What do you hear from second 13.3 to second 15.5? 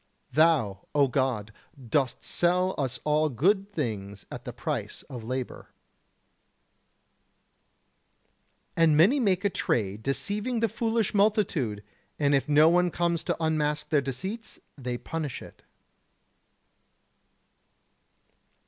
unmask their deceits, they punish